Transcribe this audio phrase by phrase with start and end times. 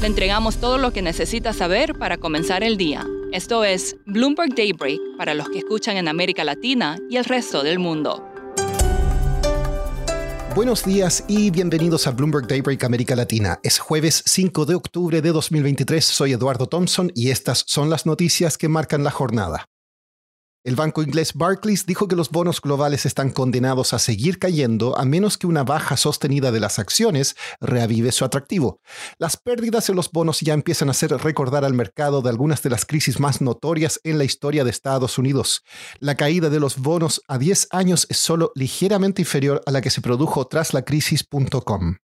[0.00, 3.06] Le entregamos todo lo que necesita saber para comenzar el día.
[3.32, 7.78] Esto es Bloomberg Daybreak para los que escuchan en América Latina y el resto del
[7.78, 8.22] mundo.
[10.54, 13.58] Buenos días y bienvenidos a Bloomberg Daybreak América Latina.
[13.62, 16.04] Es jueves 5 de octubre de 2023.
[16.04, 19.66] Soy Eduardo Thompson y estas son las noticias que marcan la jornada.
[20.66, 25.04] El banco inglés Barclays dijo que los bonos globales están condenados a seguir cayendo a
[25.04, 28.80] menos que una baja sostenida de las acciones reavive su atractivo.
[29.16, 32.70] Las pérdidas en los bonos ya empiezan a hacer recordar al mercado de algunas de
[32.70, 35.62] las crisis más notorias en la historia de Estados Unidos.
[36.00, 39.90] La caída de los bonos a 10 años es solo ligeramente inferior a la que
[39.90, 41.98] se produjo tras la crisis.com.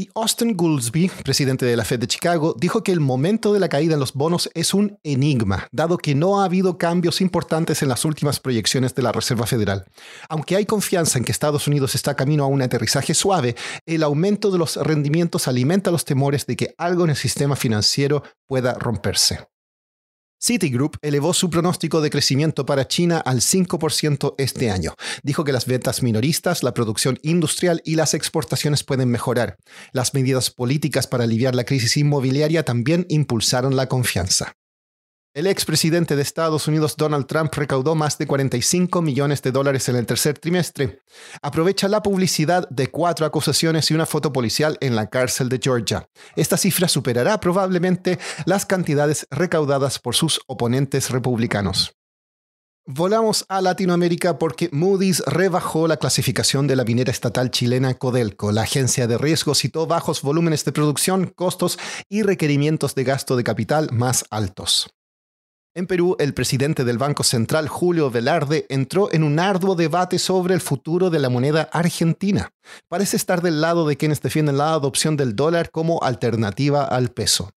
[0.00, 3.68] Y Austin Goolsbee, presidente de la Fed de Chicago, dijo que el momento de la
[3.68, 7.90] caída en los bonos es un enigma, dado que no ha habido cambios importantes en
[7.90, 9.84] las últimas proyecciones de la Reserva Federal.
[10.30, 14.50] Aunque hay confianza en que Estados Unidos está camino a un aterrizaje suave, el aumento
[14.50, 19.50] de los rendimientos alimenta los temores de que algo en el sistema financiero pueda romperse.
[20.42, 24.94] Citigroup elevó su pronóstico de crecimiento para China al 5% este año.
[25.22, 29.58] Dijo que las ventas minoristas, la producción industrial y las exportaciones pueden mejorar.
[29.92, 34.54] Las medidas políticas para aliviar la crisis inmobiliaria también impulsaron la confianza.
[35.32, 39.94] El expresidente de Estados Unidos Donald Trump recaudó más de 45 millones de dólares en
[39.94, 41.02] el tercer trimestre.
[41.40, 46.08] Aprovecha la publicidad de cuatro acusaciones y una foto policial en la cárcel de Georgia.
[46.34, 51.94] Esta cifra superará probablemente las cantidades recaudadas por sus oponentes republicanos.
[52.84, 58.50] Volamos a Latinoamérica porque Moody's rebajó la clasificación de la minera estatal chilena Codelco.
[58.50, 61.78] La agencia de riesgo citó bajos volúmenes de producción, costos
[62.08, 64.88] y requerimientos de gasto de capital más altos.
[65.72, 70.52] En Perú, el presidente del Banco Central, Julio Velarde, entró en un arduo debate sobre
[70.52, 72.52] el futuro de la moneda argentina.
[72.88, 77.50] Parece estar del lado de quienes defienden la adopción del dólar como alternativa al peso.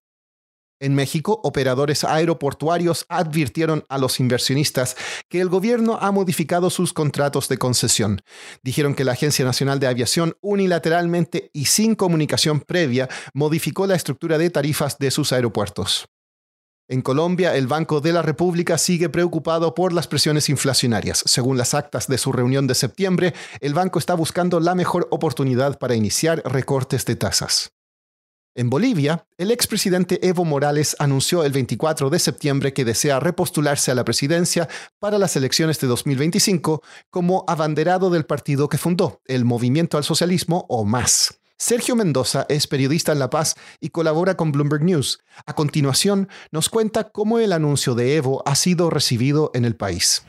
[0.80, 4.96] En México, operadores aeroportuarios advirtieron a los inversionistas
[5.28, 8.22] que el gobierno ha modificado sus contratos de concesión.
[8.62, 14.38] Dijeron que la Agencia Nacional de Aviación unilateralmente y sin comunicación previa modificó la estructura
[14.38, 16.06] de tarifas de sus aeropuertos.
[16.90, 21.24] En Colombia, el Banco de la República sigue preocupado por las presiones inflacionarias.
[21.26, 25.80] Según las actas de su reunión de septiembre, el banco está buscando la mejor oportunidad
[25.80, 27.72] para iniciar recortes de tasas.
[28.56, 33.96] En Bolivia, el expresidente Evo Morales anunció el 24 de septiembre que desea repostularse a
[33.96, 34.68] la presidencia
[35.00, 40.66] para las elecciones de 2025 como abanderado del partido que fundó, el Movimiento al Socialismo
[40.70, 41.40] o MAS.
[41.58, 45.20] Sergio Mendoza es periodista en La Paz y colabora con Bloomberg News.
[45.46, 50.26] A continuación, nos cuenta cómo el anuncio de Evo ha sido recibido en el país.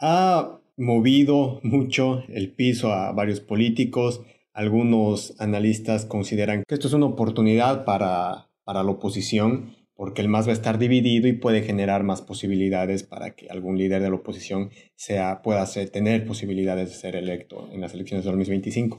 [0.00, 4.20] Ha movido mucho el piso a varios políticos.
[4.52, 10.46] Algunos analistas consideran que esto es una oportunidad para, para la oposición porque el MAS
[10.46, 14.16] va a estar dividido y puede generar más posibilidades para que algún líder de la
[14.16, 18.98] oposición sea, pueda tener posibilidades de ser electo en las elecciones de 2025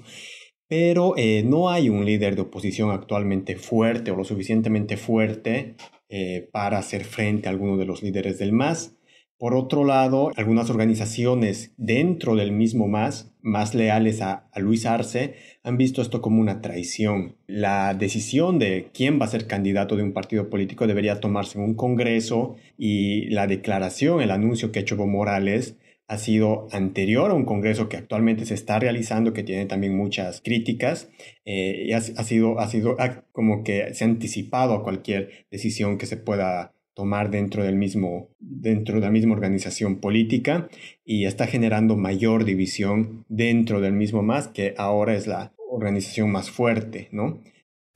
[0.72, 5.76] pero eh, no hay un líder de oposición actualmente fuerte o lo suficientemente fuerte
[6.08, 8.96] eh, para hacer frente a alguno de los líderes del MAS.
[9.38, 15.34] Por otro lado, algunas organizaciones dentro del mismo MAS, más leales a, a, Luis Arce,
[15.62, 17.36] han visto esto como una traición.
[17.48, 21.66] La decisión de quién va a ser candidato de un partido político debería tomarse en
[21.66, 25.76] un congreso y la declaración, el anuncio que ha hecho Evo Morales,
[26.12, 30.42] ha sido anterior a un congreso que actualmente se está realizando, que tiene también muchas
[30.42, 31.08] críticas,
[31.46, 32.98] eh, y ha, sido, ha sido
[33.32, 38.28] como que se ha anticipado a cualquier decisión que se pueda tomar dentro, del mismo,
[38.40, 40.68] dentro de la misma organización política
[41.06, 46.52] y está generando mayor división dentro del mismo más, que ahora es la organización más
[46.52, 47.40] fuerte, ¿no?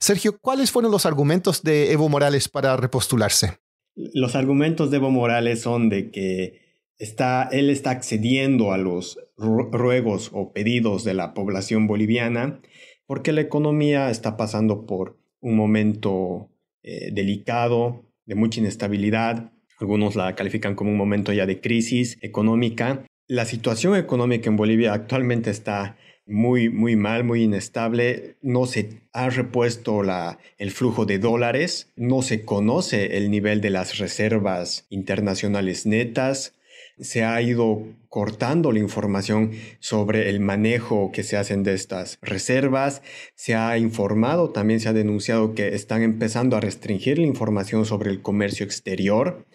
[0.00, 3.58] Sergio, ¿cuáles fueron los argumentos de Evo Morales para repostularse?
[3.94, 6.65] Los argumentos de Evo Morales son de que
[6.98, 12.60] está, él está accediendo a los ruegos o pedidos de la población boliviana
[13.06, 16.50] porque la economía está pasando por un momento
[16.82, 19.52] eh, delicado, de mucha inestabilidad.
[19.78, 23.04] Algunos la califican como un momento ya de crisis económica.
[23.28, 25.96] La situación económica en Bolivia actualmente está
[26.26, 28.36] muy, muy mal, muy inestable.
[28.42, 33.70] No se ha repuesto la, el flujo de dólares, no se conoce el nivel de
[33.70, 36.55] las reservas internacionales netas,
[36.98, 43.02] se ha ido cortando la información sobre el manejo que se hacen de estas reservas,
[43.34, 48.10] se ha informado, también se ha denunciado que están empezando a restringir la información sobre
[48.10, 49.46] el comercio exterior.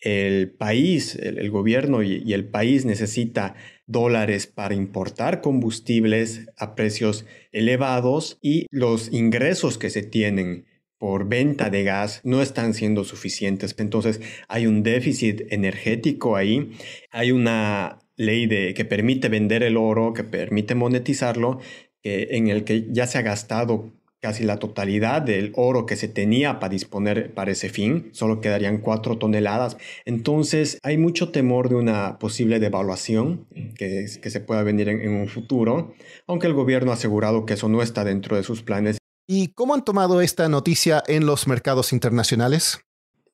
[0.00, 3.56] El país, el, gobierno y el país necesita
[3.86, 10.66] dólares para importar combustibles a precios elevados y los ingresos que se tienen
[10.98, 13.74] por venta de gas no están siendo suficientes.
[13.78, 16.72] Entonces hay un déficit energético ahí,
[17.10, 21.60] hay una ley de, que permite vender el oro, que permite monetizarlo,
[22.02, 26.58] en el que ya se ha gastado casi la totalidad del oro que se tenía
[26.58, 29.76] para disponer para ese fin, solo quedarían cuatro toneladas.
[30.04, 33.46] Entonces hay mucho temor de una posible devaluación
[33.76, 35.94] que, que se pueda venir en un futuro,
[36.26, 38.97] aunque el gobierno ha asegurado que eso no está dentro de sus planes
[39.30, 42.80] ¿Y cómo han tomado esta noticia en los mercados internacionales?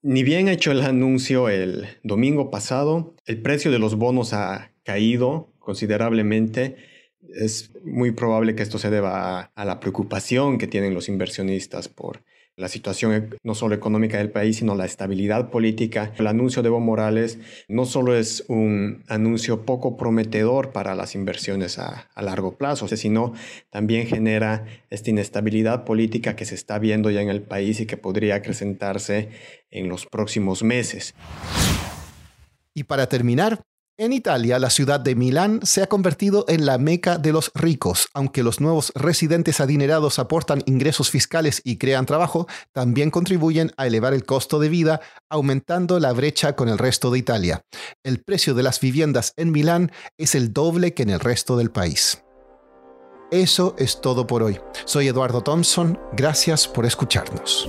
[0.02, 5.54] Ni bien hecho el anuncio el domingo pasado, el precio de los bonos ha caído
[5.60, 6.76] considerablemente.
[7.32, 12.24] Es muy probable que esto se deba a, la preocupación que tienen los inversionistas por
[12.56, 16.12] la situación e, no solo económica del país, sino la estabilidad política.
[16.18, 21.78] El anuncio de Evo Morales no solo es un anuncio poco prometedor para las inversiones
[21.78, 23.32] a, a largo plazo, sino
[23.70, 27.96] también genera esta inestabilidad política que se está viendo ya en el país y que
[27.96, 29.30] podría acrecentarse
[29.70, 31.14] en los próximos meses.
[32.74, 33.62] Y para terminar,
[33.96, 38.08] en Italia, la ciudad de Milán se ha convertido en la meca de los ricos.
[38.12, 44.12] Aunque los nuevos residentes adinerados aportan ingresos fiscales y crean trabajo, también contribuyen a elevar
[44.14, 45.00] el costo de vida,
[45.30, 47.62] aumentando la brecha con el resto de Italia.
[48.02, 51.70] El precio de las viviendas en Milán es el doble que en el resto del
[51.70, 52.22] país.
[53.30, 54.60] Eso es todo por hoy.
[54.84, 55.98] Soy Eduardo Thompson.
[56.12, 57.68] Gracias por escucharnos.